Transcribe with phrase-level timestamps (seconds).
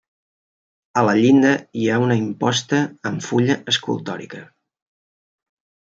[1.01, 1.51] A la llinda
[1.81, 2.81] hi ha una imposta
[3.13, 4.45] amb fulla escultòrica.